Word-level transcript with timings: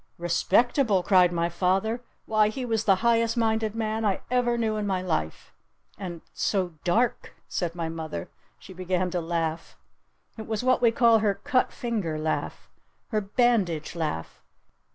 "Respectable?" 0.17 1.03
cried 1.03 1.31
my 1.31 1.47
father. 1.47 2.01
"Why, 2.25 2.49
he 2.49 2.65
was 2.65 2.85
the 2.85 2.95
highest 3.05 3.37
minded 3.37 3.75
man 3.75 4.03
I 4.03 4.21
ever 4.31 4.57
knew 4.57 4.75
in 4.77 4.87
my 4.87 4.99
life!" 5.03 5.53
"And 5.95 6.21
so 6.33 6.73
dark?" 6.83 7.35
said 7.47 7.75
my 7.75 7.87
mother. 7.87 8.27
She 8.57 8.73
began 8.73 9.11
to 9.11 9.21
laugh. 9.21 9.77
It 10.39 10.47
was 10.47 10.63
what 10.63 10.81
we 10.81 10.89
call 10.91 11.19
her 11.19 11.35
cut 11.35 11.71
finger 11.71 12.17
laugh, 12.17 12.67
her 13.09 13.21
bandage 13.21 13.95
laugh. 13.95 14.41